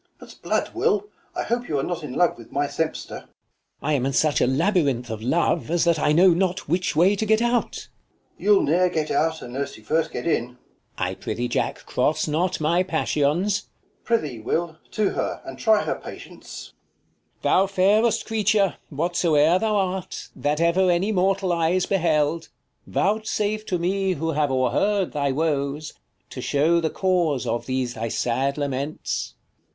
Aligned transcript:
Mum. 0.19 0.27
'Sblood, 0.31 0.73
Will, 0.73 1.09
I 1.35 1.43
hope 1.43 1.69
you 1.69 1.77
are 1.77 1.83
not 1.83 2.01
in 2.03 2.13
love 2.15 2.35
with 2.35 2.51
my 2.51 2.65
sempster. 2.65 3.27
45 3.27 3.27
King. 3.27 3.29
I 3.83 3.93
am 3.93 4.05
in 4.07 4.13
such 4.13 4.41
a 4.41 4.47
labyrinth 4.47 5.11
of 5.11 5.21
love, 5.21 5.69
/ 5.69 5.69
As 5.69 5.83
that 5.83 5.99
I 5.99 6.11
know 6.11 6.29
not 6.31 6.67
which 6.67 6.95
way 6.95 7.15
to 7.15 7.23
get 7.23 7.39
out. 7.39 7.87
/ 8.11 8.39
Mum. 8.39 8.43
You'll 8.43 8.63
ne'er 8.63 8.89
get 8.89 9.11
out, 9.11 9.43
unless 9.43 9.77
you 9.77 9.83
first 9.83 10.11
get 10.11 10.25
in. 10.25 10.43
King. 10.47 10.57
I 10.97 11.13
prithee, 11.13 11.47
Jack, 11.47 11.85
cross 11.85 12.27
not 12.27 12.59
my 12.59 12.81
passions. 12.81 13.67
Mum. 13.69 14.03
Prithee, 14.05 14.39
Will, 14.39 14.79
to 14.89 15.11
her, 15.11 15.39
and 15.45 15.59
try 15.59 15.83
her 15.83 15.93
patience. 15.93 16.73
50 17.41 17.41
King. 17.41 17.41
Thou 17.51 17.67
fairest 17.67 18.25
creature, 18.25 18.77
whatsoe'er 18.89 19.59
thou 19.59 19.75
art, 19.75 20.29
That 20.35 20.59
ever 20.59 20.89
any 20.89 21.11
mortal 21.11 21.53
eyes 21.53 21.85
beheld, 21.85 22.49
Vouchsafe 22.87 23.67
to 23.67 23.77
me, 23.77 24.13
who 24.13 24.31
have 24.31 24.49
o'erheard 24.49 25.11
thy 25.11 25.31
woes, 25.31 25.93
To 26.31 26.41
shew 26.41 26.81
the 26.81 26.89
cause 26.89 27.45
of 27.45 27.67
these 27.67 27.93
thy 27.93 28.07
sad 28.07 28.57
laments. 28.57 29.35